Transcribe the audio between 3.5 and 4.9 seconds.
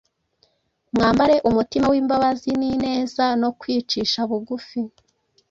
kwicisha bugufi,